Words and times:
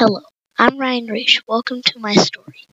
Hello, 0.00 0.20
I'm 0.56 0.78
Ryan 0.78 1.08
Raiche. 1.08 1.42
Welcome 1.48 1.82
to 1.82 1.98
my 1.98 2.14
story. 2.14 2.68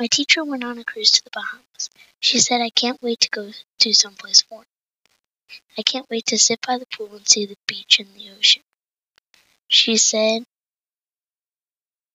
My 0.00 0.08
teacher 0.10 0.44
went 0.44 0.64
on 0.64 0.78
a 0.78 0.84
cruise 0.84 1.12
to 1.12 1.22
the 1.22 1.30
Bahamas. 1.32 1.88
She 2.18 2.40
said, 2.40 2.60
I 2.60 2.70
can't 2.70 3.00
wait 3.00 3.20
to 3.20 3.30
go 3.30 3.52
to 3.78 3.92
someplace 3.92 4.42
warm. 4.50 4.64
I 5.78 5.82
can't 5.82 6.10
wait 6.10 6.26
to 6.26 6.38
sit 6.40 6.58
by 6.66 6.78
the 6.78 6.86
pool 6.86 7.14
and 7.14 7.28
see 7.28 7.46
the 7.46 7.56
beach 7.68 8.00
and 8.00 8.08
the 8.16 8.36
ocean. 8.36 8.64
She 9.68 9.96
said 9.96 10.42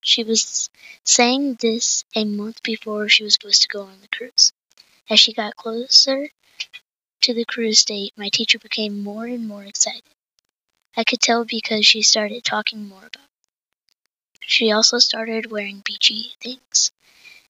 she 0.04 0.24
was 0.24 0.70
saying 1.04 1.56
this 1.56 2.04
a 2.16 2.26
month 2.26 2.62
before 2.64 3.10
she 3.10 3.24
was 3.24 3.34
supposed 3.34 3.64
to 3.64 3.68
go 3.68 3.84
on 3.84 4.02
the 4.02 4.08
cruise. 4.08 4.54
As 5.10 5.20
she 5.20 5.34
got 5.34 5.56
closer 5.56 6.30
to 7.22 7.34
the 7.34 7.46
cruise 7.46 7.84
date, 7.86 8.14
my 8.18 8.30
teacher 8.30 8.60
became 8.60 9.04
more 9.04 9.26
and 9.26 9.48
more 9.48 9.64
excited. 9.64 10.04
I 10.96 11.04
could 11.04 11.22
tell 11.22 11.46
because 11.46 11.86
she 11.86 12.02
started 12.02 12.44
talking 12.44 12.88
more 12.88 13.00
about 13.00 13.16
it. 13.16 14.40
She 14.42 14.72
also 14.72 15.00
started 15.00 15.50
wearing 15.50 15.82
beachy 15.86 16.34
things 16.40 16.92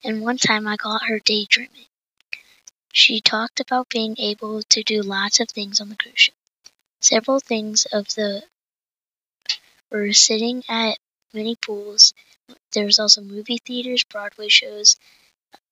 and 0.04 0.22
one 0.22 0.38
time 0.38 0.68
I 0.68 0.76
got 0.76 1.08
her 1.08 1.20
daydreaming. 1.20 1.88
She 2.92 3.22
talked 3.22 3.60
about 3.60 3.90
being 3.90 4.16
able 4.20 4.62
to 4.64 4.84
do 4.84 5.02
lots 5.02 5.40
of 5.40 5.50
things 5.50 5.80
on 5.80 5.90
the 5.90 5.96
cruise 5.96 6.20
ship. 6.20 6.36
Several 7.02 7.40
things 7.40 7.86
of 7.86 8.08
the 8.16 8.44
were 9.90 10.14
sitting 10.14 10.64
at 10.70 10.98
many 11.34 11.56
pools. 11.56 12.14
There 12.72 12.86
was 12.86 13.00
also 13.00 13.22
movie 13.22 13.60
theaters, 13.60 14.04
Broadway 14.04 14.50
shows. 14.50 14.98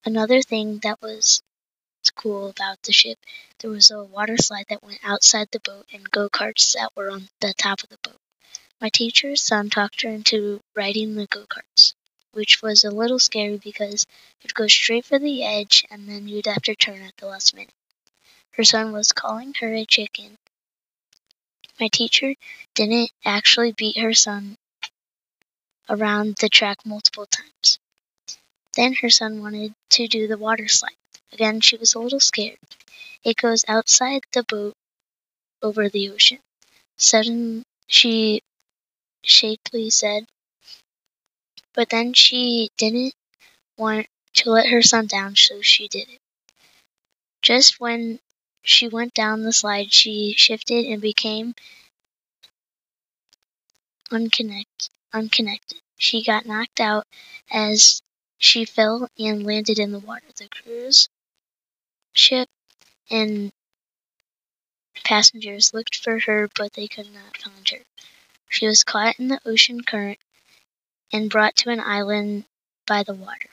Another 0.05 0.41
thing 0.41 0.79
that 0.79 1.02
was 1.02 1.41
cool 2.16 2.49
about 2.49 2.82
the 2.84 2.93
ship, 2.93 3.20
there 3.59 3.70
was 3.70 3.91
a 3.91 4.04
water 4.04 4.37
slide 4.37 4.65
that 4.70 4.84
went 4.84 4.99
outside 5.04 5.49
the 5.51 5.59
boat 5.59 5.85
and 5.93 6.09
go-karts 6.09 6.73
that 6.73 6.96
were 6.96 7.09
on 7.09 7.29
the 7.40 7.54
top 7.54 7.84
of 7.84 7.90
the 7.90 7.99
boat. 8.04 8.20
My 8.79 8.90
teacher's 8.90 9.41
son 9.41 9.70
talked 9.70 10.01
her 10.01 10.09
into 10.09 10.62
riding 10.76 11.15
the 11.15 11.27
go-karts 11.27 11.93
which 12.34 12.62
was 12.62 12.84
a 12.84 12.91
little 12.91 13.20
scary 13.20 13.57
because 13.57 14.05
you'd 14.41 14.53
go 14.53 14.68
straight 14.68 15.05
for 15.05 15.20
the 15.20 15.43
edge 15.43 15.85
and 15.90 16.07
then 16.07 16.27
you'd 16.27 16.46
have 16.46 16.62
to 16.63 16.76
turn 16.76 17.01
at 17.01 17.15
the 17.18 17.26
last 17.26 17.53
minute. 17.53 17.74
Her 18.51 18.63
son 18.63 18.91
was 18.91 19.12
calling 19.12 19.53
her 19.59 19.74
a 19.74 19.85
chicken. 19.85 20.37
My 21.79 21.90
teacher 21.90 22.35
didn't 22.74 23.12
actually 23.26 23.74
beat 23.74 23.98
her 23.98 24.13
son 24.13 24.55
around 25.91 26.37
the 26.37 26.47
track 26.47 26.77
multiple 26.85 27.25
times. 27.25 27.77
Then 28.75 28.93
her 29.01 29.09
son 29.09 29.41
wanted 29.41 29.75
to 29.91 30.07
do 30.07 30.27
the 30.27 30.37
water 30.37 30.70
slide. 30.70 30.95
Again, 31.34 31.59
she 31.59 31.75
was 31.75 31.93
a 31.93 31.99
little 31.99 32.21
scared. 32.21 32.57
It 33.23 33.35
goes 33.35 33.65
outside 33.67 34.21
the 34.31 34.43
boat 34.43 34.73
over 35.62 35.89
the 35.89 36.09
ocean. 36.09 36.39
Suddenly, 36.97 37.63
she 37.87 38.41
shakily 39.23 39.91
said, 39.91 40.25
but 41.73 41.89
then 41.89 42.13
she 42.13 42.69
didn't 42.77 43.13
want 43.77 44.07
to 44.34 44.49
let 44.49 44.69
her 44.69 44.81
son 44.81 45.07
down, 45.07 45.35
so 45.35 45.62
she 45.62 45.87
did 45.89 46.09
it. 46.09 46.19
Just 47.41 47.79
when 47.79 48.19
she 48.63 48.87
went 48.87 49.13
down 49.13 49.43
the 49.43 49.51
slide, 49.51 49.91
she 49.91 50.34
shifted 50.37 50.85
and 50.85 51.01
became 51.01 51.53
unconnect, 54.09 54.89
unconnected. 55.13 55.79
She 55.98 56.23
got 56.23 56.45
knocked 56.45 56.79
out 56.79 57.05
as 57.51 58.01
she 58.37 58.65
fell 58.65 59.09
and 59.20 59.45
landed 59.45 59.77
in 59.79 59.91
the 59.91 59.99
water. 59.99 60.26
The 60.35 60.48
cruise 60.48 61.09
ship 62.13 62.49
and 63.09 63.51
passengers 65.03 65.73
looked 65.73 65.95
for 65.95 66.19
her, 66.19 66.50
but 66.56 66.74
they 66.74 66.88
could 66.88 67.13
not 67.13 67.38
find 67.38 67.68
her. 67.69 67.80
She 68.50 68.68
was 68.68 68.84
caught 68.84 69.19
in 69.19 69.28
the 69.28 69.40
ocean 69.46 69.84
current 69.84 70.19
and 71.13 71.30
brought 71.30 71.56
to 71.57 71.69
an 71.69 71.80
island 71.80 72.46
by 72.88 73.03
the 73.03 73.13
water. 73.13 73.50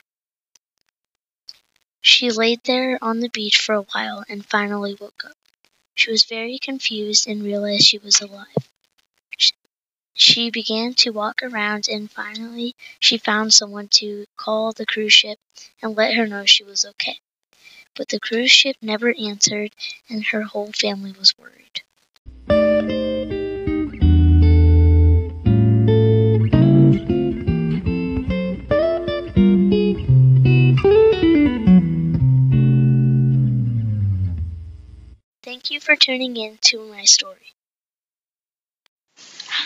She 2.01 2.31
laid 2.31 2.63
there 2.63 2.97
on 3.01 3.19
the 3.19 3.29
beach 3.29 3.59
for 3.59 3.75
a 3.75 3.81
while 3.81 4.23
and 4.29 4.45
finally 4.45 4.95
woke 4.99 5.25
up. 5.25 5.37
She 5.93 6.11
was 6.11 6.23
very 6.23 6.57
confused 6.57 7.27
and 7.27 7.43
realized 7.43 7.85
she 7.85 7.97
was 7.97 8.21
alive. 8.21 8.69
She 10.19 10.49
began 10.49 10.95
to 10.95 11.11
walk 11.11 11.41
around 11.41 11.87
and 11.87 12.11
finally 12.11 12.75
she 12.99 13.17
found 13.17 13.53
someone 13.53 13.87
to 13.99 14.25
call 14.35 14.73
the 14.73 14.85
cruise 14.85 15.13
ship 15.13 15.39
and 15.81 15.95
let 15.95 16.13
her 16.15 16.27
know 16.27 16.45
she 16.45 16.65
was 16.65 16.83
okay. 16.83 17.21
But 17.95 18.09
the 18.09 18.19
cruise 18.19 18.51
ship 18.51 18.75
never 18.81 19.13
answered 19.17 19.73
and 20.09 20.25
her 20.25 20.41
whole 20.41 20.73
family 20.73 21.13
was 21.13 21.33
worried. 21.37 21.83
Thank 35.43 35.71
you 35.71 35.79
for 35.79 35.95
tuning 35.95 36.35
in 36.35 36.57
to 36.63 36.85
my 36.89 37.05
story. 37.05 37.53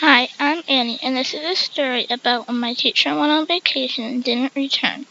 Hi, 0.00 0.28
I'm 0.40 0.64
Annie, 0.66 0.98
and 1.04 1.16
this 1.16 1.32
is 1.32 1.44
a 1.44 1.54
story 1.54 2.04
about 2.10 2.48
when 2.48 2.58
my 2.58 2.74
teacher 2.74 3.10
went 3.10 3.30
on 3.30 3.46
vacation 3.46 4.02
and 4.02 4.24
didn't 4.24 4.52
return. 4.56 5.06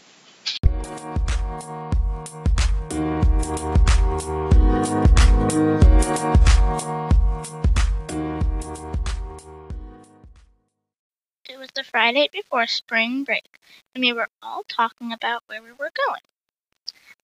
It 11.48 11.58
was 11.58 11.70
the 11.74 11.82
Friday 11.82 12.28
before 12.30 12.66
spring 12.66 13.24
break, 13.24 13.58
and 13.94 14.04
we 14.04 14.12
were 14.12 14.28
all 14.42 14.64
talking 14.68 15.14
about 15.14 15.44
where 15.46 15.62
we 15.62 15.72
were 15.72 15.90
going. 16.06 16.20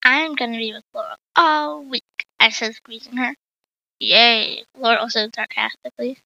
I'm 0.03 0.33
going 0.33 0.53
to 0.53 0.57
be 0.57 0.73
with 0.73 0.83
Laurel 0.95 1.15
all 1.35 1.83
week, 1.83 2.25
I 2.39 2.49
said, 2.49 2.73
squeezing 2.73 3.17
her. 3.17 3.35
Yay, 3.99 4.63
Laurel 4.75 5.09
said 5.09 5.35
sarcastically. 5.35 6.17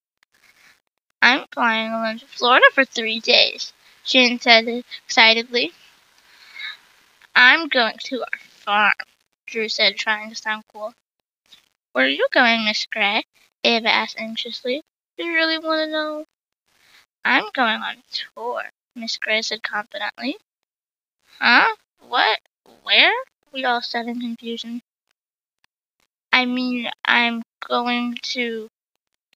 I'm 1.22 1.46
flying 1.52 1.92
alone 1.92 2.20
to 2.20 2.28
Florida 2.28 2.66
for 2.74 2.86
three 2.86 3.20
days, 3.20 3.74
Jane 4.04 4.40
said 4.40 4.68
excitedly. 5.06 5.72
I'm 7.36 7.68
going 7.68 7.96
to 8.06 8.22
our 8.22 8.40
farm, 8.40 8.94
Drew 9.46 9.68
said, 9.68 9.98
trying 9.98 10.30
to 10.30 10.36
sound 10.36 10.64
cool. 10.72 10.94
Where 11.92 12.06
are 12.06 12.10
you 12.10 12.28
going, 12.34 12.66
Miss 12.66 12.86
Gray? 12.86 13.24
Ava 13.64 13.90
asked 13.90 14.20
anxiously. 14.20 14.82
Do 15.18 15.26
you 15.26 15.34
really 15.34 15.58
want 15.58 15.88
to 15.88 15.92
know? 15.92 16.26
I'm 17.24 17.46
going 17.54 17.82
on 17.82 17.96
tour, 18.12 18.64
Miss 18.96 19.18
Gray 19.18 19.42
said 19.42 19.64
confidently. 19.64 20.38
Huh? 21.40 21.76
What? 22.08 22.40
Where? 22.84 23.14
We 23.52 23.66
all 23.66 23.82
said 23.82 24.08
in 24.08 24.20
confusion. 24.20 24.82
I 26.32 26.46
mean, 26.46 26.90
I'm 27.04 27.42
going 27.68 28.18
to 28.34 28.68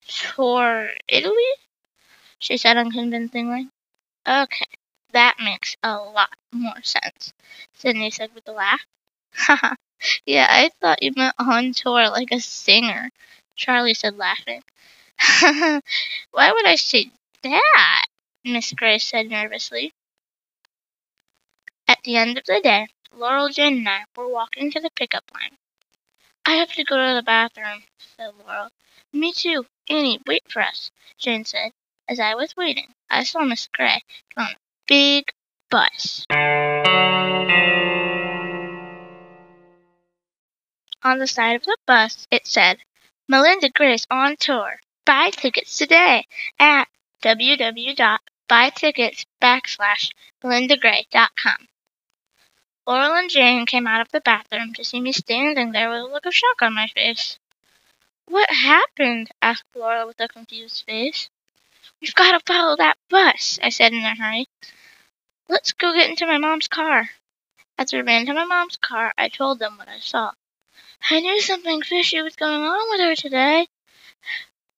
tour 0.07 0.89
Italy? 1.07 1.53
She 2.39 2.57
said 2.57 2.77
unconvincingly. 2.77 3.69
Okay, 4.27 4.67
that 5.11 5.39
makes 5.39 5.75
a 5.83 5.97
lot 5.97 6.33
more 6.51 6.81
sense, 6.83 7.33
Sydney 7.73 8.09
said 8.11 8.33
with 8.33 8.47
a 8.47 8.51
laugh. 8.53 8.85
Haha, 9.35 9.75
yeah, 10.25 10.47
I 10.49 10.69
thought 10.81 11.03
you 11.03 11.11
meant 11.15 11.35
on 11.37 11.73
tour 11.73 12.09
like 12.09 12.31
a 12.31 12.39
singer, 12.39 13.11
Charlie 13.55 13.93
said 13.93 14.17
laughing. 14.17 14.63
Why 15.41 16.51
would 16.51 16.65
I 16.65 16.75
say 16.75 17.11
that? 17.43 18.05
Miss 18.45 18.71
Gray 18.73 18.99
said 18.99 19.29
nervously. 19.29 19.93
At 21.87 22.03
the 22.03 22.15
end 22.15 22.37
of 22.37 22.45
the 22.45 22.61
day, 22.61 22.87
Laurel, 23.11 23.49
Jane, 23.49 23.79
and 23.79 23.89
I 23.89 24.05
were 24.15 24.29
walking 24.29 24.71
to 24.71 24.79
the 24.79 24.91
pickup 24.91 25.25
line. 25.33 25.57
I 26.45 26.55
have 26.55 26.71
to 26.73 26.83
go 26.83 26.95
to 26.97 27.15
the 27.15 27.23
bathroom, 27.23 27.83
said 27.99 28.33
Laurel. 28.35 28.69
Me 29.11 29.33
too. 29.33 29.65
Annie, 29.89 30.19
wait 30.25 30.49
for 30.51 30.61
us, 30.61 30.91
Jane 31.17 31.43
said. 31.45 31.73
As 32.09 32.19
I 32.19 32.33
was 32.33 32.57
waiting, 32.57 32.95
I 33.07 33.23
saw 33.23 33.41
Miss 33.41 33.67
Gray 33.67 34.03
on 34.35 34.47
a 34.47 34.55
big 34.87 35.31
bus. 35.69 36.25
On 41.03 41.19
the 41.19 41.27
side 41.27 41.57
of 41.57 41.65
the 41.65 41.77
bus, 41.85 42.27
it 42.31 42.47
said, 42.47 42.79
Melinda 43.27 43.69
Gray's 43.69 44.07
on 44.09 44.37
tour. 44.37 44.79
Buy 45.05 45.29
tickets 45.29 45.77
today 45.77 46.25
at 46.57 46.87
www.buytickets 47.21 49.25
backslash 49.39 50.11
melindagray.com. 50.43 51.67
Laurel 52.87 53.13
and 53.13 53.29
Jane 53.29 53.67
came 53.67 53.85
out 53.85 54.01
of 54.01 54.09
the 54.09 54.21
bathroom 54.21 54.73
to 54.73 54.83
see 54.83 54.99
me 54.99 55.11
standing 55.11 55.73
there 55.73 55.91
with 55.91 55.99
a 55.99 56.05
look 56.05 56.25
of 56.25 56.33
shock 56.33 56.63
on 56.63 56.73
my 56.73 56.87
face. 56.87 57.37
What 58.25 58.49
happened? 58.49 59.29
asked 59.43 59.65
Laurel 59.75 60.07
with 60.07 60.19
a 60.19 60.27
confused 60.27 60.83
face. 60.87 61.29
We've 62.01 62.15
got 62.15 62.31
to 62.31 62.53
follow 62.53 62.77
that 62.77 62.97
bus, 63.09 63.59
I 63.61 63.69
said 63.69 63.93
in 63.93 64.03
a 64.03 64.15
hurry. 64.15 64.47
Let's 65.49 65.73
go 65.73 65.93
get 65.93 66.09
into 66.09 66.25
my 66.25 66.37
mom's 66.37 66.67
car. 66.67 67.09
As 67.77 67.91
we 67.91 68.01
ran 68.01 68.25
to 68.27 68.33
my 68.33 68.45
mom's 68.45 68.77
car, 68.77 69.13
I 69.17 69.27
told 69.27 69.59
them 69.59 69.77
what 69.77 69.89
I 69.89 69.99
saw. 69.99 70.31
I 71.09 71.19
knew 71.19 71.41
something 71.41 71.81
fishy 71.81 72.21
was 72.21 72.35
going 72.35 72.61
on 72.61 72.89
with 72.91 73.01
her 73.01 73.15
today, 73.15 73.67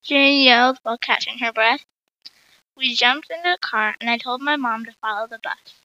Jane 0.02 0.42
yelled 0.42 0.78
while 0.82 0.98
catching 0.98 1.38
her 1.38 1.52
breath. 1.52 1.84
We 2.76 2.94
jumped 2.94 3.30
into 3.30 3.50
the 3.50 3.58
car, 3.60 3.94
and 4.00 4.10
I 4.10 4.18
told 4.18 4.40
my 4.40 4.56
mom 4.56 4.84
to 4.86 4.92
follow 5.00 5.28
the 5.28 5.38
bus. 5.38 5.84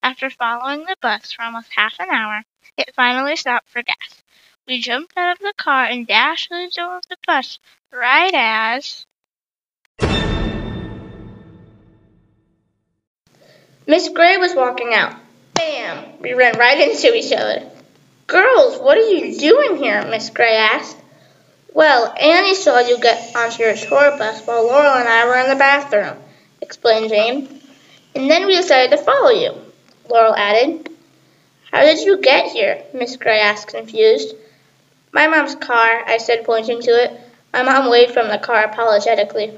After 0.00 0.30
following 0.30 0.84
the 0.84 0.96
bus 1.00 1.32
for 1.32 1.42
almost 1.42 1.72
half 1.74 1.98
an 1.98 2.10
hour, 2.10 2.44
it 2.76 2.94
finally 2.94 3.34
stopped 3.34 3.68
for 3.68 3.82
gas. 3.82 4.22
We 4.66 4.80
jumped 4.80 5.16
out 5.16 5.32
of 5.32 5.38
the 5.40 5.54
car 5.56 5.86
and 5.86 6.06
dashed 6.06 6.50
to 6.50 6.54
the 6.54 6.70
door 6.70 6.98
of 6.98 7.08
the 7.08 7.16
bus 7.26 7.58
right 7.90 8.34
as. 8.34 9.06
Miss 13.88 14.10
Gray 14.10 14.36
was 14.36 14.54
walking 14.54 14.92
out. 14.92 15.14
Bam! 15.54 16.20
We 16.20 16.34
ran 16.34 16.58
right 16.58 16.78
into 16.78 17.14
each 17.14 17.32
other. 17.32 17.70
Girls, 18.26 18.78
what 18.78 18.98
are 18.98 19.08
you 19.08 19.38
doing 19.38 19.78
here? 19.78 20.04
Miss 20.10 20.28
Gray 20.28 20.56
asked. 20.56 20.98
Well, 21.72 22.14
Annie 22.20 22.54
saw 22.54 22.80
you 22.80 23.00
get 23.00 23.34
onto 23.34 23.62
your 23.62 23.74
tour 23.74 24.10
bus 24.18 24.46
while 24.46 24.66
Laurel 24.66 24.98
and 24.98 25.08
I 25.08 25.24
were 25.24 25.38
in 25.38 25.48
the 25.48 25.56
bathroom, 25.56 26.18
explained 26.60 27.08
Jane. 27.08 27.62
And 28.14 28.30
then 28.30 28.46
we 28.46 28.56
decided 28.56 28.90
to 28.94 29.02
follow 29.02 29.30
you, 29.30 29.54
Laurel 30.10 30.36
added. 30.36 30.90
How 31.72 31.80
did 31.80 32.00
you 32.00 32.18
get 32.18 32.52
here? 32.52 32.82
Miss 32.92 33.16
Gray 33.16 33.40
asked, 33.40 33.68
confused. 33.68 34.34
My 35.12 35.28
mom's 35.28 35.54
car, 35.54 36.04
I 36.06 36.18
said, 36.18 36.44
pointing 36.44 36.82
to 36.82 36.90
it. 36.90 37.18
My 37.54 37.62
mom 37.62 37.90
waved 37.90 38.12
from 38.12 38.28
the 38.28 38.36
car 38.36 38.64
apologetically. 38.64 39.54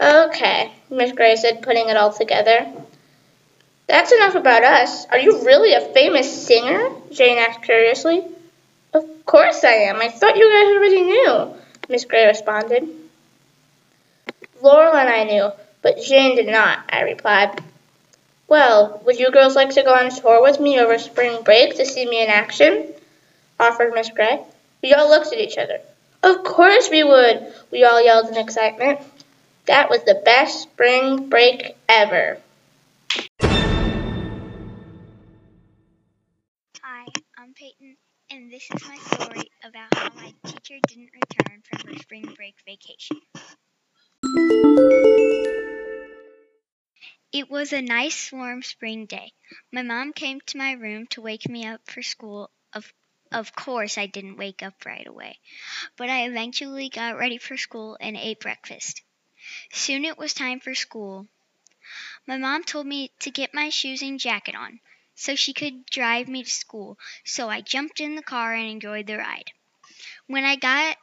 Okay, 0.00 0.70
Miss 0.88 1.10
Gray 1.10 1.34
said, 1.34 1.62
putting 1.62 1.88
it 1.88 1.96
all 1.96 2.12
together. 2.12 2.72
That's 3.86 4.12
enough 4.12 4.34
about 4.34 4.64
us. 4.64 5.06
Are 5.06 5.18
you 5.18 5.44
really 5.44 5.74
a 5.74 5.92
famous 5.92 6.46
singer? 6.46 6.90
Jane 7.12 7.38
asked 7.38 7.62
curiously. 7.62 8.24
Of 8.94 9.26
course 9.26 9.62
I 9.64 9.74
am. 9.88 9.96
I 9.96 10.08
thought 10.08 10.36
you 10.36 10.50
guys 10.50 10.76
already 10.76 11.02
knew, 11.02 11.54
Miss 11.88 12.04
Gray 12.04 12.26
responded. 12.26 12.88
Laurel 14.62 14.94
and 14.94 15.08
I 15.08 15.24
knew, 15.24 15.50
but 15.82 16.02
Jane 16.02 16.36
did 16.36 16.46
not, 16.46 16.78
I 16.88 17.02
replied. 17.02 17.62
Well, 18.48 19.02
would 19.04 19.18
you 19.18 19.30
girls 19.30 19.56
like 19.56 19.70
to 19.70 19.82
go 19.82 19.92
on 19.94 20.10
tour 20.10 20.40
with 20.40 20.60
me 20.60 20.78
over 20.78 20.98
spring 20.98 21.42
break 21.42 21.76
to 21.76 21.84
see 21.84 22.06
me 22.06 22.22
in 22.22 22.28
action? 22.28 22.88
offered 23.58 23.92
Miss 23.94 24.10
Gray. 24.10 24.40
We 24.82 24.92
all 24.92 25.08
looked 25.08 25.32
at 25.32 25.40
each 25.40 25.58
other. 25.58 25.80
Of 26.22 26.44
course 26.44 26.88
we 26.90 27.04
would, 27.04 27.52
we 27.70 27.84
all 27.84 28.02
yelled 28.02 28.28
in 28.28 28.36
excitement. 28.36 29.00
That 29.66 29.90
was 29.90 30.04
the 30.04 30.20
best 30.24 30.62
spring 30.62 31.28
break 31.28 31.76
ever. 31.88 32.38
And 38.34 38.50
this 38.50 38.68
is 38.74 38.88
my 38.88 38.96
story 38.96 39.48
about 39.62 39.94
how 39.94 40.10
my 40.16 40.34
teacher 40.46 40.74
didn't 40.88 41.10
return 41.14 41.62
from 41.62 41.86
her 41.86 41.98
spring 42.00 42.34
break 42.36 42.56
vacation. 42.66 43.20
It 47.32 47.48
was 47.48 47.72
a 47.72 47.80
nice 47.80 48.32
warm 48.32 48.64
spring 48.64 49.06
day. 49.06 49.32
My 49.72 49.82
mom 49.82 50.12
came 50.12 50.40
to 50.46 50.58
my 50.58 50.72
room 50.72 51.06
to 51.10 51.22
wake 51.22 51.48
me 51.48 51.64
up 51.64 51.82
for 51.88 52.02
school. 52.02 52.50
Of 52.72 52.92
of 53.30 53.54
course, 53.54 53.98
I 53.98 54.06
didn't 54.06 54.36
wake 54.36 54.64
up 54.64 54.84
right 54.84 55.06
away, 55.06 55.38
but 55.96 56.10
I 56.10 56.26
eventually 56.26 56.88
got 56.88 57.16
ready 57.16 57.38
for 57.38 57.56
school 57.56 57.96
and 58.00 58.16
ate 58.16 58.40
breakfast. 58.40 59.02
Soon 59.72 60.04
it 60.04 60.18
was 60.18 60.34
time 60.34 60.58
for 60.58 60.74
school. 60.74 61.28
My 62.26 62.36
mom 62.36 62.64
told 62.64 62.86
me 62.86 63.12
to 63.20 63.30
get 63.30 63.54
my 63.54 63.68
shoes 63.68 64.02
and 64.02 64.18
jacket 64.18 64.56
on 64.56 64.80
so 65.14 65.34
she 65.34 65.52
could 65.52 65.86
drive 65.86 66.28
me 66.28 66.42
to 66.42 66.50
school, 66.50 66.98
so 67.24 67.48
I 67.48 67.60
jumped 67.60 68.00
in 68.00 68.16
the 68.16 68.22
car 68.22 68.54
and 68.54 68.68
enjoyed 68.68 69.06
the 69.06 69.18
ride. 69.18 69.52
When 70.26 70.44
I 70.44 70.56
got 70.56 70.96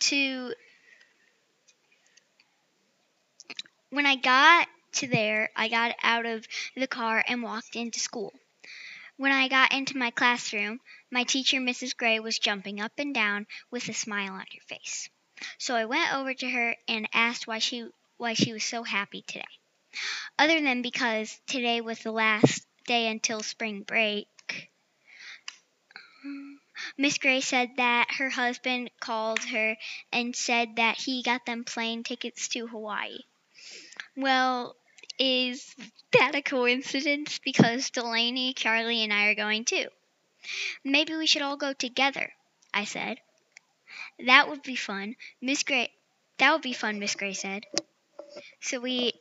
to 0.00 0.54
when 3.90 4.06
I 4.06 4.16
got 4.16 4.68
to 4.92 5.06
there, 5.06 5.50
I 5.54 5.68
got 5.68 5.94
out 6.02 6.26
of 6.26 6.46
the 6.74 6.86
car 6.86 7.22
and 7.26 7.42
walked 7.42 7.76
into 7.76 8.00
school. 8.00 8.32
When 9.16 9.32
I 9.32 9.48
got 9.48 9.72
into 9.72 9.98
my 9.98 10.10
classroom, 10.10 10.80
my 11.10 11.24
teacher, 11.24 11.58
Mrs. 11.58 11.96
Gray, 11.96 12.18
was 12.18 12.38
jumping 12.38 12.80
up 12.80 12.92
and 12.98 13.14
down 13.14 13.46
with 13.70 13.88
a 13.88 13.92
smile 13.92 14.32
on 14.32 14.40
her 14.40 14.60
face. 14.66 15.10
So 15.58 15.74
I 15.74 15.84
went 15.84 16.14
over 16.14 16.32
to 16.32 16.50
her 16.50 16.76
and 16.88 17.08
asked 17.12 17.46
why 17.46 17.58
she 17.58 17.86
why 18.16 18.34
she 18.34 18.52
was 18.52 18.64
so 18.64 18.82
happy 18.82 19.22
today. 19.22 19.44
Other 20.38 20.60
than 20.60 20.82
because 20.82 21.38
today 21.46 21.80
was 21.80 21.98
the 22.00 22.12
last 22.12 22.66
day 22.84 23.08
until 23.08 23.42
spring 23.42 23.82
break. 23.82 24.28
Miss 26.96 27.18
Gray 27.18 27.40
said 27.40 27.76
that 27.76 28.08
her 28.18 28.30
husband 28.30 28.90
called 29.00 29.44
her 29.44 29.76
and 30.12 30.34
said 30.34 30.76
that 30.76 30.98
he 30.98 31.22
got 31.22 31.46
them 31.46 31.64
plane 31.64 32.02
tickets 32.02 32.48
to 32.48 32.66
Hawaii. 32.66 33.18
Well, 34.16 34.76
is 35.18 35.74
that 36.12 36.34
a 36.34 36.42
coincidence? 36.42 37.38
Because 37.38 37.90
Delaney, 37.90 38.54
Charlie, 38.54 39.02
and 39.02 39.12
I 39.12 39.26
are 39.26 39.34
going 39.34 39.64
too. 39.64 39.86
Maybe 40.84 41.14
we 41.14 41.26
should 41.26 41.42
all 41.42 41.56
go 41.56 41.72
together, 41.72 42.32
I 42.74 42.84
said. 42.84 43.20
That 44.26 44.48
would 44.48 44.62
be 44.62 44.76
fun. 44.76 45.16
Miss 45.40 45.62
Gray 45.62 45.90
that 46.38 46.52
would 46.52 46.62
be 46.62 46.72
fun, 46.72 46.98
Miss 46.98 47.14
Gray 47.14 47.34
said. 47.34 47.66
So 48.60 48.80
we 48.80 49.12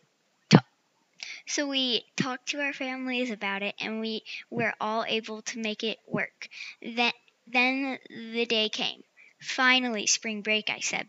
so 1.51 1.68
we 1.68 2.06
talked 2.15 2.50
to 2.50 2.62
our 2.62 2.71
families 2.71 3.30
about 3.30 3.62
it 3.62 3.75
and 3.81 4.00
we 4.00 4.24
were 4.50 4.74
all 4.80 5.03
able 5.06 5.42
to 5.42 5.59
make 5.59 5.83
it 5.83 5.98
work. 6.07 6.48
Then, 6.81 7.12
then 7.45 8.00
the 8.09 8.45
day 8.45 8.69
came. 8.69 9.03
Finally, 9.42 10.07
spring 10.07 10.44
break, 10.44 10.69
I 10.69 10.80
said. 10.80 11.07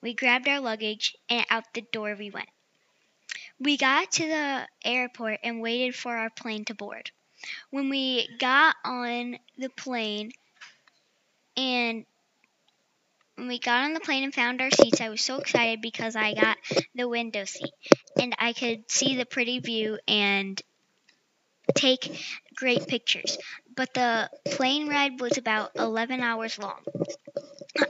We 0.00 0.14
grabbed 0.14 0.48
our 0.48 0.60
luggage 0.60 1.16
and 1.28 1.44
out 1.50 1.64
the 1.74 1.82
door 1.92 2.14
we 2.14 2.30
went. 2.30 2.48
We 3.58 3.76
got 3.76 4.12
to 4.12 4.28
the 4.28 4.68
airport 4.84 5.40
and 5.42 5.60
waited 5.60 5.96
for 5.96 6.16
our 6.16 6.30
plane 6.30 6.64
to 6.66 6.74
board. 6.74 7.10
When 7.70 7.88
we 7.88 8.28
got 8.38 8.76
on 8.84 9.38
the 9.58 9.70
plane 9.70 10.30
and 11.56 12.06
when 13.36 13.48
we 13.48 13.58
got 13.58 13.84
on 13.84 13.94
the 13.94 14.00
plane 14.00 14.24
and 14.24 14.34
found 14.34 14.60
our 14.60 14.70
seats, 14.70 15.00
I 15.00 15.08
was 15.08 15.22
so 15.22 15.38
excited 15.38 15.80
because 15.80 16.16
I 16.16 16.34
got 16.34 16.56
the 16.94 17.08
window 17.08 17.44
seat 17.44 17.72
and 18.20 18.34
I 18.38 18.52
could 18.52 18.90
see 18.90 19.16
the 19.16 19.26
pretty 19.26 19.58
view 19.58 19.98
and 20.06 20.60
take 21.74 22.24
great 22.54 22.86
pictures. 22.86 23.38
But 23.74 23.92
the 23.94 24.30
plane 24.44 24.88
ride 24.88 25.20
was 25.20 25.36
about 25.36 25.72
11 25.76 26.20
hours 26.20 26.58
long. 26.58 26.80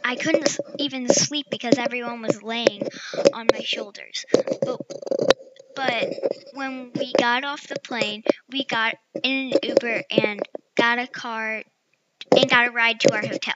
I 0.03 0.17
couldn't 0.17 0.59
even 0.79 1.09
sleep 1.09 1.47
because 1.51 1.77
everyone 1.77 2.23
was 2.23 2.43
laying 2.43 2.89
on 3.35 3.49
my 3.53 3.61
shoulders. 3.61 4.25
But, 4.63 4.81
but 5.77 6.15
when 6.55 6.91
we 6.95 7.13
got 7.19 7.45
off 7.45 7.69
the 7.69 7.79
plane, 7.81 8.23
we 8.51 8.65
got 8.65 8.95
in 9.23 9.53
an 9.53 9.59
Uber 9.63 10.05
and 10.11 10.41
got 10.75 10.99
a 10.99 11.07
car 11.07 11.63
and 12.35 12.51
got 12.51 12.69
a 12.69 12.71
ride 12.71 13.01
to 13.01 13.13
our 13.13 13.21
hotel. 13.27 13.55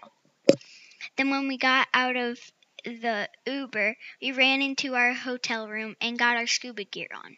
Then 1.19 1.31
when 1.31 1.49
we 1.49 1.59
got 1.59 1.89
out 1.93 2.15
of 2.15 2.39
the 2.85 3.29
Uber, 3.45 3.97
we 4.23 4.31
ran 4.31 4.63
into 4.63 4.95
our 4.95 5.13
hotel 5.13 5.69
room 5.69 5.97
and 6.01 6.17
got 6.17 6.37
our 6.37 6.47
scuba 6.47 6.85
gear 6.85 7.09
on, 7.13 7.37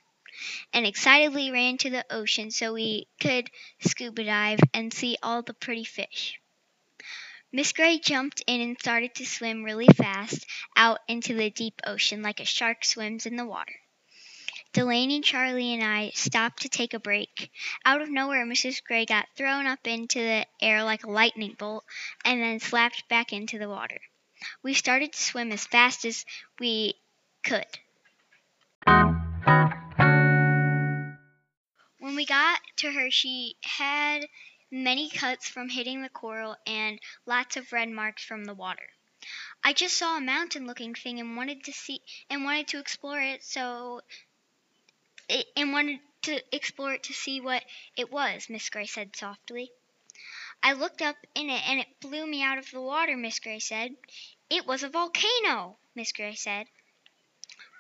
and 0.74 0.86
excitedly 0.86 1.50
ran 1.50 1.78
to 1.78 1.88
the 1.88 2.04
ocean 2.10 2.50
so 2.50 2.74
we 2.74 3.08
could 3.20 3.50
scuba 3.80 4.24
dive 4.24 4.60
and 4.74 4.92
see 4.92 5.16
all 5.22 5.40
the 5.40 5.54
pretty 5.54 5.84
fish. 5.84 6.38
Miss 7.52 7.72
Gray 7.72 7.98
jumped 7.98 8.42
in 8.46 8.60
and 8.60 8.78
started 8.78 9.14
to 9.14 9.24
swim 9.24 9.64
really 9.64 9.88
fast 9.88 10.44
out 10.76 11.00
into 11.08 11.32
the 11.32 11.48
deep 11.48 11.80
ocean 11.86 12.20
like 12.20 12.40
a 12.40 12.44
shark 12.44 12.84
swims 12.84 13.24
in 13.24 13.36
the 13.36 13.46
water. 13.46 13.80
Delaney, 14.72 15.20
Charlie, 15.20 15.74
and 15.74 15.82
I 15.82 16.10
stopped 16.14 16.62
to 16.62 16.68
take 16.68 16.94
a 16.94 17.00
break. 17.00 17.50
Out 17.84 18.02
of 18.02 18.08
nowhere, 18.08 18.46
Mrs. 18.46 18.84
Gray 18.84 19.04
got 19.04 19.26
thrown 19.36 19.66
up 19.66 19.84
into 19.84 20.20
the 20.20 20.46
air 20.60 20.84
like 20.84 21.02
a 21.02 21.10
lightning 21.10 21.56
bolt 21.58 21.84
and 22.24 22.40
then 22.40 22.60
slapped 22.60 23.08
back 23.08 23.32
into 23.32 23.58
the 23.58 23.68
water. 23.68 24.00
We 24.62 24.74
started 24.74 25.12
to 25.12 25.20
swim 25.20 25.50
as 25.50 25.66
fast 25.66 26.04
as 26.04 26.24
we 26.60 26.94
could. 27.42 27.66
When 31.98 32.14
we 32.14 32.24
got 32.24 32.60
to 32.76 32.92
her, 32.92 33.10
she 33.10 33.56
had 33.62 34.28
many 34.70 35.10
cuts 35.10 35.48
from 35.48 35.68
hitting 35.68 36.00
the 36.02 36.08
coral 36.08 36.56
and 36.64 37.00
lots 37.26 37.56
of 37.56 37.72
red 37.72 37.88
marks 37.88 38.22
from 38.22 38.44
the 38.44 38.54
water. 38.54 38.88
I 39.64 39.72
just 39.72 39.98
saw 39.98 40.16
a 40.16 40.20
mountain 40.20 40.66
looking 40.66 40.94
thing 40.94 41.18
and 41.18 41.36
wanted 41.36 41.64
to 41.64 41.72
see 41.72 42.00
and 42.30 42.44
wanted 42.44 42.68
to 42.68 42.78
explore 42.78 43.20
it 43.20 43.42
so 43.42 44.00
and 45.56 45.72
wanted 45.72 46.00
to 46.22 46.42
explore 46.54 46.94
it 46.94 47.04
to 47.04 47.14
see 47.14 47.40
what 47.40 47.64
it 47.96 48.10
was, 48.10 48.50
Miss 48.50 48.68
Gray 48.68 48.86
said 48.86 49.14
softly. 49.14 49.70
I 50.62 50.72
looked 50.72 51.00
up 51.00 51.16
in 51.34 51.48
it 51.48 51.66
and 51.68 51.80
it 51.80 52.00
blew 52.00 52.26
me 52.26 52.42
out 52.42 52.58
of 52.58 52.70
the 52.70 52.80
water, 52.80 53.16
Miss 53.16 53.38
Gray 53.38 53.60
said. 53.60 53.96
It 54.50 54.66
was 54.66 54.82
a 54.82 54.88
volcano, 54.88 55.78
Miss 55.94 56.12
Gray 56.12 56.34
said. 56.34 56.66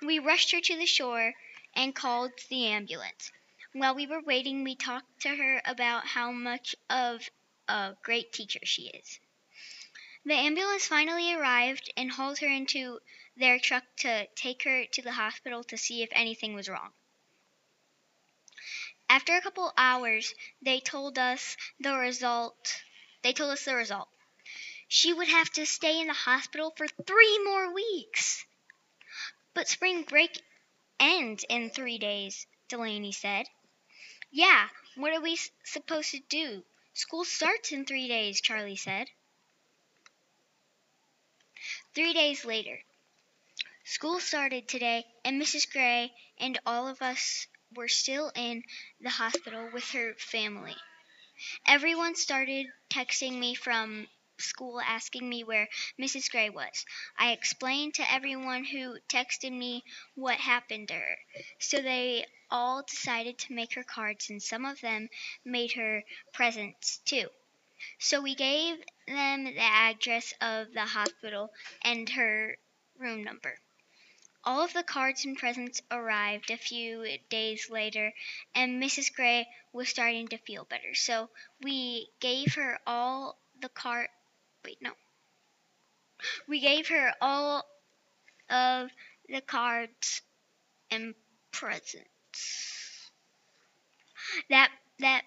We 0.00 0.18
rushed 0.18 0.52
her 0.52 0.60
to 0.60 0.76
the 0.76 0.86
shore 0.86 1.34
and 1.74 1.94
called 1.94 2.32
the 2.48 2.66
ambulance. 2.68 3.30
While 3.72 3.94
we 3.94 4.06
were 4.06 4.20
waiting, 4.20 4.64
we 4.64 4.74
talked 4.74 5.20
to 5.22 5.36
her 5.36 5.60
about 5.64 6.06
how 6.06 6.32
much 6.32 6.74
of 6.88 7.28
a 7.68 7.96
great 8.02 8.32
teacher 8.32 8.60
she 8.64 8.88
is. 8.88 9.20
The 10.24 10.34
ambulance 10.34 10.86
finally 10.86 11.32
arrived 11.32 11.92
and 11.96 12.12
hauled 12.12 12.38
her 12.38 12.48
into 12.48 13.00
their 13.36 13.58
truck 13.58 13.84
to 13.98 14.26
take 14.34 14.62
her 14.64 14.86
to 14.86 15.02
the 15.02 15.12
hospital 15.12 15.64
to 15.64 15.76
see 15.76 16.02
if 16.02 16.08
anything 16.12 16.54
was 16.54 16.68
wrong. 16.68 16.92
After 19.10 19.34
a 19.34 19.40
couple 19.40 19.72
hours, 19.76 20.36
they 20.62 20.78
told 20.78 21.18
us 21.18 21.56
the 21.80 21.96
result. 21.96 22.80
They 23.22 23.32
told 23.32 23.50
us 23.50 23.64
the 23.64 23.74
result. 23.74 24.08
She 24.86 25.12
would 25.12 25.26
have 25.26 25.50
to 25.54 25.66
stay 25.66 26.00
in 26.00 26.06
the 26.06 26.14
hospital 26.14 26.72
for 26.76 26.86
three 26.86 27.38
more 27.42 27.74
weeks. 27.74 28.46
But 29.52 29.66
spring 29.66 30.04
break 30.04 30.40
ends 31.00 31.44
in 31.48 31.70
three 31.70 31.98
days, 31.98 32.46
Delaney 32.68 33.10
said. 33.10 33.48
Yeah, 34.30 34.68
what 34.94 35.12
are 35.12 35.20
we 35.20 35.36
supposed 35.64 36.12
to 36.12 36.20
do? 36.20 36.64
School 36.94 37.24
starts 37.24 37.72
in 37.72 37.86
three 37.86 38.06
days, 38.06 38.40
Charlie 38.40 38.76
said. 38.76 39.10
Three 41.96 42.12
days 42.12 42.44
later, 42.44 42.84
school 43.82 44.20
started 44.20 44.68
today, 44.68 45.04
and 45.24 45.42
Mrs. 45.42 45.68
Gray 45.68 46.12
and 46.38 46.60
all 46.64 46.86
of 46.86 47.02
us 47.02 47.48
were 47.74 47.88
still 47.88 48.32
in 48.34 48.62
the 49.00 49.10
hospital 49.10 49.70
with 49.72 49.90
her 49.90 50.14
family. 50.14 50.76
Everyone 51.66 52.14
started 52.16 52.66
texting 52.90 53.38
me 53.38 53.54
from 53.54 54.08
school 54.38 54.78
asking 54.78 55.26
me 55.26 55.42
where 55.42 55.68
Mrs. 55.98 56.28
Gray 56.30 56.50
was. 56.50 56.84
I 57.16 57.32
explained 57.32 57.94
to 57.94 58.12
everyone 58.12 58.64
who 58.64 58.98
texted 59.08 59.50
me 59.52 59.82
what 60.14 60.38
happened 60.38 60.88
to 60.88 60.94
her. 60.94 61.18
So 61.58 61.80
they 61.80 62.26
all 62.50 62.82
decided 62.82 63.38
to 63.38 63.54
make 63.54 63.72
her 63.74 63.84
cards, 63.84 64.28
and 64.28 64.42
some 64.42 64.66
of 64.66 64.80
them 64.82 65.08
made 65.44 65.72
her 65.72 66.04
presents 66.34 66.98
too. 66.98 67.28
So 68.00 68.20
we 68.20 68.34
gave 68.34 68.82
them 69.06 69.44
the 69.44 69.58
address 69.60 70.34
of 70.40 70.72
the 70.72 70.86
hospital 70.86 71.52
and 71.82 72.08
her 72.10 72.58
room 72.98 73.24
number. 73.24 73.56
All 74.44 74.62
of 74.62 74.72
the 74.72 74.82
cards 74.82 75.24
and 75.24 75.36
presents 75.36 75.82
arrived 75.90 76.50
a 76.50 76.56
few 76.56 77.06
days 77.28 77.68
later, 77.68 78.12
and 78.54 78.82
Mrs. 78.82 79.14
Gray 79.14 79.46
was 79.72 79.88
starting 79.88 80.28
to 80.28 80.38
feel 80.38 80.64
better. 80.64 80.94
So 80.94 81.28
we 81.60 82.08
gave 82.20 82.54
her 82.54 82.78
all 82.86 83.38
the 83.60 83.68
card. 83.68 84.08
Wait, 84.64 84.78
no. 84.80 84.92
We 86.48 86.60
gave 86.60 86.88
her 86.88 87.12
all 87.20 87.64
of 88.48 88.90
the 89.28 89.40
cards 89.40 90.22
and 90.90 91.14
presents. 91.52 93.10
That 94.48 94.70
that 94.98 95.22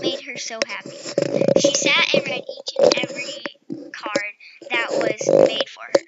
made 0.00 0.20
her 0.22 0.36
so 0.36 0.58
happy. 0.66 0.96
She 1.60 1.74
sat 1.74 2.14
and 2.14 2.26
read 2.26 2.44
each 2.48 2.74
and 2.78 2.98
every 2.98 3.44
card 3.92 4.34
that 4.70 4.90
was 4.90 5.48
made 5.48 5.68
for 5.68 5.82
her. 5.82 6.04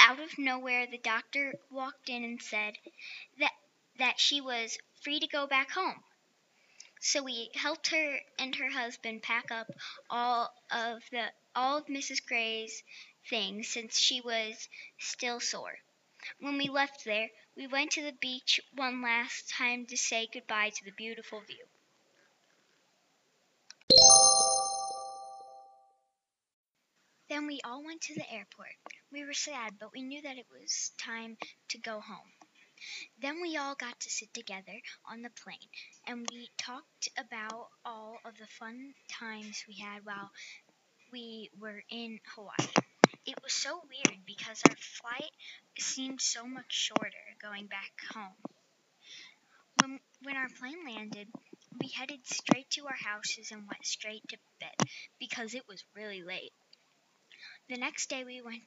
Out 0.00 0.20
of 0.20 0.30
nowhere, 0.44 0.86
the 0.86 0.98
doctor 0.98 1.54
walked 1.70 2.08
in 2.08 2.24
and 2.24 2.42
said 2.42 2.78
that 3.38 3.54
that 3.98 4.20
she 4.20 4.40
was 4.40 4.78
free 5.02 5.20
to 5.20 5.26
go 5.26 5.46
back 5.46 5.70
home. 5.72 6.04
So 7.00 7.22
we 7.22 7.50
helped 7.54 7.88
her 7.88 8.22
and 8.38 8.54
her 8.56 8.70
husband 8.70 9.22
pack 9.22 9.50
up 9.50 9.70
all 10.08 10.54
of 10.70 11.02
the 11.10 11.30
all 11.54 11.76
of 11.76 11.86
Mrs. 11.86 12.24
Gray's 12.24 12.82
things 13.28 13.68
since 13.68 13.98
she 13.98 14.22
was 14.22 14.70
still 14.98 15.38
sore. 15.38 15.80
When 16.38 16.56
we 16.56 16.68
left 16.68 17.04
there, 17.04 17.30
we 17.56 17.66
went 17.66 17.90
to 17.92 18.02
the 18.02 18.12
beach 18.12 18.58
one 18.72 19.02
last 19.02 19.50
time 19.50 19.84
to 19.86 19.96
say 19.98 20.28
goodbye 20.32 20.70
to 20.70 20.84
the 20.84 20.92
beautiful 20.92 21.42
view. 21.42 21.66
Then 27.32 27.46
we 27.46 27.62
all 27.64 27.82
went 27.82 28.02
to 28.02 28.14
the 28.14 28.30
airport. 28.30 28.76
We 29.10 29.24
were 29.24 29.32
sad, 29.32 29.78
but 29.80 29.90
we 29.94 30.02
knew 30.02 30.20
that 30.20 30.36
it 30.36 30.44
was 30.50 30.92
time 30.98 31.38
to 31.68 31.78
go 31.78 31.98
home. 31.98 32.30
Then 33.18 33.40
we 33.40 33.56
all 33.56 33.74
got 33.74 33.98
to 34.00 34.10
sit 34.10 34.34
together 34.34 34.78
on 35.06 35.22
the 35.22 35.30
plane 35.30 35.70
and 36.06 36.28
we 36.30 36.50
talked 36.58 37.08
about 37.16 37.70
all 37.86 38.18
of 38.26 38.36
the 38.36 38.46
fun 38.46 38.92
times 39.08 39.64
we 39.66 39.76
had 39.76 40.04
while 40.04 40.30
we 41.10 41.48
were 41.58 41.82
in 41.88 42.20
Hawaii. 42.34 42.68
It 43.24 43.42
was 43.42 43.54
so 43.54 43.80
weird 43.88 44.26
because 44.26 44.60
our 44.68 44.76
flight 44.76 45.32
seemed 45.78 46.20
so 46.20 46.46
much 46.46 46.70
shorter 46.70 47.24
going 47.40 47.66
back 47.66 47.92
home. 48.12 48.36
When 49.80 50.00
when 50.22 50.36
our 50.36 50.50
plane 50.50 50.84
landed, 50.84 51.28
we 51.80 51.88
headed 51.88 52.26
straight 52.26 52.68
to 52.72 52.88
our 52.88 53.02
houses 53.10 53.52
and 53.52 53.62
went 53.66 53.86
straight 53.86 54.28
to 54.28 54.36
bed 54.60 54.90
because 55.18 55.54
it 55.54 55.66
was 55.66 55.82
really 55.96 56.22
late. 56.22 56.52
The 57.72 57.78
next 57.78 58.10
day 58.10 58.22
we 58.22 58.42
went 58.42 58.64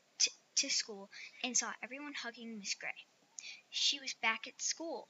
to 0.55 0.67
school 0.67 1.11
and 1.43 1.55
saw 1.55 1.71
everyone 1.83 2.13
hugging 2.15 2.57
Miss 2.57 2.73
Gray. 2.73 2.89
She 3.69 3.99
was 3.99 4.15
back 4.15 4.47
at 4.47 4.59
school. 4.59 5.07